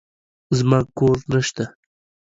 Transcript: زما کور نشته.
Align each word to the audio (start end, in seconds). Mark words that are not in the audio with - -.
زما 0.57 0.79
کور 0.97 1.17
نشته. 1.33 1.63